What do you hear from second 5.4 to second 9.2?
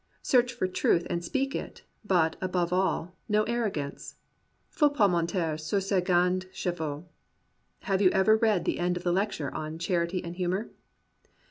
sur ses grands chevaux. Have you ever read the end of the